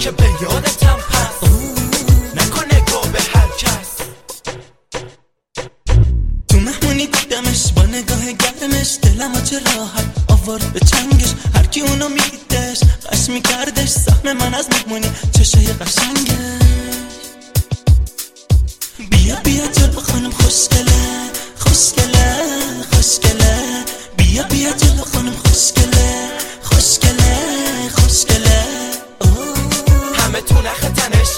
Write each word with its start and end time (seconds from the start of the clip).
که 0.00 0.10
به 0.10 0.24
یادتم 0.42 0.96
پس 0.96 1.39
دلم 9.20 9.44
چه 9.44 9.58
راحت 9.58 10.04
آورد 10.28 10.72
به 10.72 10.80
چنگش؟ 10.80 11.34
هر 11.54 11.66
کی 11.66 11.80
اونو 11.80 12.08
میدیدش 12.08 12.80
قش 13.12 13.28
میکردش 13.28 13.88
سهم 13.88 14.32
من 14.32 14.54
از 14.54 14.68
مهمونی. 14.70 15.10
چشای 15.38 15.66
قشنگش 15.66 16.30
بیا 19.10 19.36
بیا 19.44 19.66
جلو 19.66 20.00
خانم 20.00 20.30
خوشگله 20.30 21.30
خوشگله 21.58 22.44
خوشگله. 22.92 23.84
بیا 24.16 24.42
بیا 24.42 24.72
جلو 24.72 25.04
خانم 25.14 25.32
خوشگله 25.32 26.28
خوشگله 26.62 27.36
خوشگله. 27.96 28.62
همه 30.18 30.40
تو 30.40 30.54
نخ 30.54 30.80
تنش. 30.80 31.30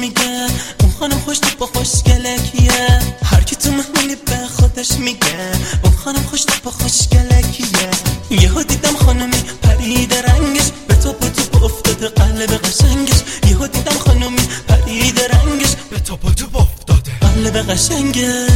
میگه. 0.00 0.46
اون 0.80 0.92
خانم 0.98 1.18
خوش 1.18 1.38
با 1.58 1.66
خوشگله 1.66 2.36
کیه 2.38 2.98
هر 3.24 3.42
کی 3.42 3.56
تو 3.56 3.70
مهمونی 3.70 4.16
به 4.26 4.38
خودش 4.56 4.92
میگه. 4.92 5.52
اون 5.84 5.92
خانم 6.04 6.22
خوش 6.30 6.42
با 6.64 6.70
خوشگله 6.70 7.42
کیه 7.42 7.90
یهو 8.30 8.62
دیدم 8.62 8.96
خانمی 8.96 9.42
پرید 9.62 10.14
رنگش. 10.14 10.68
به 10.88 10.94
تو 10.94 11.12
با 11.12 11.28
تو 11.28 11.64
افتاده 11.64 12.08
قلب 12.08 12.52
قشنگش. 12.64 13.20
یهو 13.48 13.66
دیدم 13.66 13.98
خانمی 14.04 14.46
پرید 14.68 15.20
رنگش. 15.20 15.72
به 15.90 15.98
تو 15.98 16.16
با 16.16 16.30
تو 16.30 16.58
افتاده 16.58 17.10
قلب 17.20 17.56
قشنگش. 17.70 18.50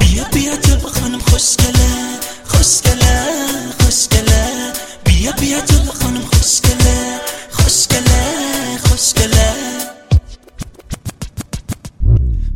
بیا 0.00 0.24
بیا 0.32 0.56
جلو 0.56 0.88
خانم 0.88 1.18
خوشگله 1.18 1.88
خوشگله 2.44 3.14
خوشگله 3.80 4.72
بیا 5.04 5.32
بیا 5.32 5.60
جلو 5.60 5.79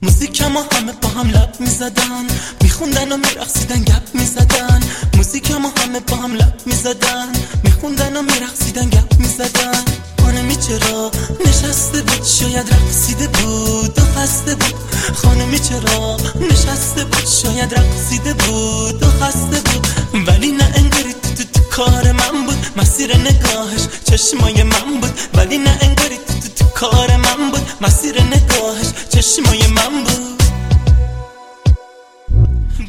موزیک 0.04 0.40
همه 0.40 0.92
با 1.02 1.08
هم 1.08 1.30
لب 1.30 1.54
می‌زدن. 1.60 2.26
میخوندن 2.62 3.12
و 3.12 3.16
میرقصیدن 3.16 3.82
گپ 3.82 4.14
می‌زدن. 4.14 4.80
موزیک 5.16 5.50
ما 5.50 5.72
همه 5.78 6.00
با 6.00 6.16
هم 6.16 6.34
لب 6.34 6.60
می‌زدن. 6.66 7.32
میخوندن 7.64 8.16
و 8.16 8.22
میرقصیدن 8.22 8.90
گپ 8.90 9.18
می‌زدن. 9.18 9.84
خانمی 10.22 10.56
چرا 10.56 11.10
نشسته 11.46 12.02
بود؟ 12.02 12.24
شاید 12.24 12.74
رقصیده 12.74 13.28
بود 13.28 13.98
و 13.98 14.02
خسته 14.16 14.54
بود. 14.54 14.74
خانمی 15.14 15.58
چرا 15.58 16.16
نشسته 16.40 17.04
بود؟ 17.04 17.26
شاید 17.42 17.74
رقصیده 17.74 18.34
بود 18.34 19.02
و 19.02 19.06
خسته 19.06 19.60
بود. 19.60 19.86
ولی 20.28 20.52
نه 20.52 20.72
انگاری 20.74 21.12
تو 21.12 21.28
تو, 21.36 21.44
تو 21.54 21.60
کار 21.70 22.12
من 22.12 22.46
بود. 22.46 22.66
مسیر 22.76 23.16
نگاهش 23.16 23.82
چشمای 24.10 24.62
من 24.62 25.00
بود. 25.00 25.20
ولی 25.34 25.58
نه 25.58 25.78
انگاری 25.80 26.16
تو 26.16 26.34
تو, 26.40 26.48
تو 26.56 26.64
کار 26.64 27.16
من 27.16 27.50
بود. 27.50 27.60
مسیر 27.80 28.22
نگاهش 28.22 28.86
چشمای 29.24 29.66
من 29.66 30.04
بود 30.04 30.42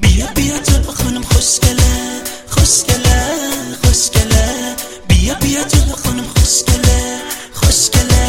بیا 0.02 0.28
بیا 0.36 0.60
جلو 0.60 0.92
خانم 0.92 1.22
خوشگله 1.22 2.22
خوشگله 2.48 3.38
خوشگله 3.84 4.76
بیا 5.08 5.34
بیا 5.34 5.64
جلو 5.64 5.96
خانم 5.96 6.24
خوشگله 6.24 7.20
خوشگله 7.54 8.28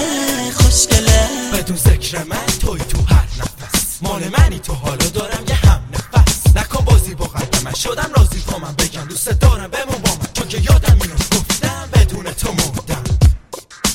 خوشگله 0.55 1.29
بدون 1.53 1.77
ذکر 1.77 2.25
من 2.25 2.47
توی 2.61 2.81
تو 2.81 2.99
هر 3.15 3.29
نفس 3.39 4.03
مال 4.03 4.23
منی 4.39 4.59
تو 4.59 4.73
حالا 4.73 5.07
دارم 5.07 5.45
یه 5.49 5.55
هم 5.55 5.81
نفس 5.93 6.57
نکن 6.57 6.85
بازی 6.85 7.15
با 7.15 7.31
شدم 7.75 8.11
راضی 8.17 8.43
با 8.51 8.59
من 8.59 8.73
بگم 8.73 9.05
دوست 9.05 9.29
دارم 9.29 9.71
بمون 9.71 10.03
با 10.03 10.11
من 10.11 10.29
چون 10.35 10.49
که 10.49 10.59
یادم 10.59 10.99
اینو 11.03 11.15
گفتم 11.15 11.89
بدون 11.93 12.25
تو 12.25 12.53
مردم 12.53 13.05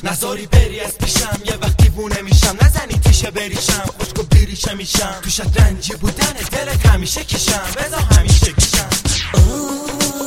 نزاری 0.04 0.48
بری 0.48 0.80
از 0.80 0.98
پیشم 0.98 1.40
یه 1.46 1.56
وقت 1.56 1.78
دیوونه 1.78 2.22
میشم 2.22 2.58
نزنی 2.62 3.01
تیشه 3.22 3.32
بریشم 3.32 3.84
خشک 4.02 4.20
و 4.20 4.24
بیریشه 4.24 4.74
میشم. 4.74 5.16
توشت 5.22 5.62
رنجی 5.62 5.94
بودن 5.94 6.34
دلت 6.52 6.86
همیشه 6.86 7.24
کشم. 7.24 7.62
بزا 7.78 7.98
همیشه 7.98 8.54
کشم. 8.54 8.90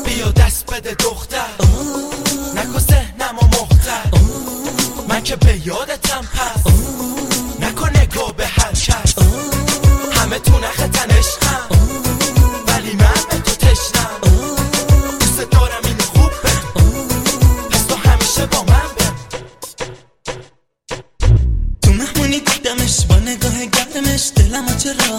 بیا 0.05 0.31
دست 0.31 0.67
بده 0.67 0.95
دختر. 0.95 1.51
نکن 2.55 2.79
ذهنم 2.79 3.39
و 3.43 3.47
مختر. 3.47 4.11
من 5.09 5.23
که 5.23 5.37
به 5.37 5.67
یادتم 5.67 6.21
پس 6.21 6.73
نکن 7.61 7.97
نگاه 7.97 8.33
به 8.37 8.47
هر 8.47 8.73
کس. 8.73 9.15
همه 10.13 10.39
تو 10.39 10.59
نخ 10.59 10.81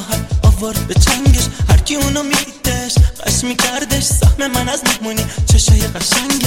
راحت 0.09 0.25
آورد 0.43 0.87
به 0.87 0.93
چنگش. 0.93 1.47
هر 1.69 1.77
کی 1.77 1.95
اونو 1.95 2.23
میدیدش 2.23 2.95
قش 3.25 3.43
میکردش 3.43 4.03
سهم 4.03 4.51
من 4.51 4.69
از 4.69 4.81
مهمونی 4.85 5.25
چشای 5.45 5.81
قشنگش 5.81 6.45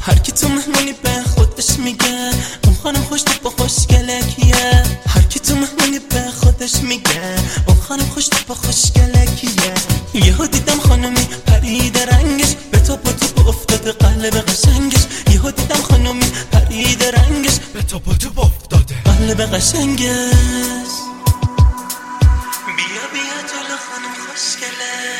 هر 0.00 0.18
کی 0.18 0.32
تو 0.32 0.48
مهمونی 0.48 0.92
به 1.02 1.10
خودش 1.34 1.78
میگه 1.78 2.30
اون 2.64 2.74
خانم 2.82 3.02
خوش 3.02 3.22
با 3.42 3.50
خوشگله 3.50 4.20
کیه 4.22 4.82
هر 5.08 5.22
کی 5.22 5.38
تو 5.40 5.54
مهمونی 5.54 5.98
به 6.10 6.24
خودش 6.40 6.74
میگه 6.76 7.20
اون 7.66 7.76
خانم 7.76 8.04
خوش 8.04 8.28
با 8.48 8.54
خوشگله 8.54 9.26
کیه 9.26 9.74
یهو 10.14 10.46
دیدم 10.46 10.78
خانمی 10.80 11.26
پرید 11.46 11.98
رنگش 11.98 12.54
به 12.72 12.78
تو 12.78 12.96
با 12.96 13.12
تو 13.12 13.48
افتاده 13.48 13.92
قلب 13.92 14.34
قشنگش. 14.40 15.02
یهو 15.30 15.50
دیدم 15.50 15.82
خانمی 15.82 16.26
پرید 16.52 17.04
رنگش 17.04 17.58
به 17.74 17.82
تو 17.82 17.98
با 17.98 18.14
تو 18.14 18.40
افتاده 18.40 18.94
قلب 19.04 19.40
قشنگش. 19.54 20.57
بیا 24.76 25.17